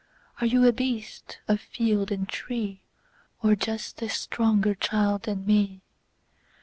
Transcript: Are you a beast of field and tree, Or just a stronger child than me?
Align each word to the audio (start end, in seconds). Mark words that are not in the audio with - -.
Are 0.39 0.47
you 0.47 0.65
a 0.65 0.71
beast 0.73 1.37
of 1.47 1.61
field 1.61 2.11
and 2.11 2.27
tree, 2.27 2.81
Or 3.43 3.55
just 3.55 4.01
a 4.01 4.09
stronger 4.09 4.73
child 4.73 5.21
than 5.25 5.45
me? 5.45 5.83